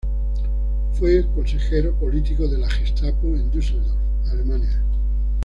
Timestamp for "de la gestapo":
2.47-3.27